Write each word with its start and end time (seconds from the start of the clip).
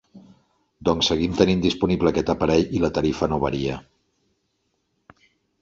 Doncs 0.87 1.09
seguim 1.11 1.35
tenint 1.41 1.61
disponible 1.65 2.13
aquest 2.13 2.33
aparell 2.35 2.73
i 2.79 2.83
la 2.87 2.91
tarifa 2.97 3.31
no 3.35 3.39
varia. 3.75 3.79